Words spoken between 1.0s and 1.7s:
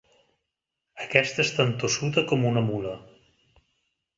Aquesta és